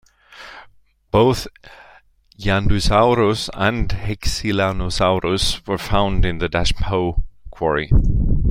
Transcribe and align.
Both 1.11 1.47
"Yandusaurus" 2.35 3.51
and 3.53 3.87
"Hexinlusaurus" 3.89 5.63
were 5.67 5.73
also 5.73 5.77
found 5.77 6.25
in 6.25 6.39
the 6.39 6.49
Dashanpu 6.49 7.23
Quarry. 7.51 7.91